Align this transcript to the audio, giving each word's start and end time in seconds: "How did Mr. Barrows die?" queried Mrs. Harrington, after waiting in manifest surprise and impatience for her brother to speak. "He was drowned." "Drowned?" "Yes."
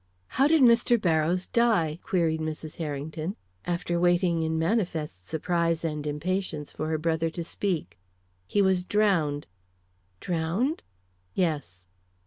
"How 0.29 0.47
did 0.47 0.63
Mr. 0.63 0.99
Barrows 0.99 1.45
die?" 1.45 1.99
queried 2.01 2.39
Mrs. 2.41 2.77
Harrington, 2.77 3.35
after 3.65 3.99
waiting 3.99 4.41
in 4.41 4.57
manifest 4.57 5.27
surprise 5.27 5.85
and 5.85 6.07
impatience 6.07 6.71
for 6.71 6.87
her 6.89 6.97
brother 6.97 7.29
to 7.29 7.43
speak. 7.43 7.99
"He 8.47 8.63
was 8.63 8.83
drowned." 8.83 9.45
"Drowned?" 10.19 10.81
"Yes." 11.35 11.85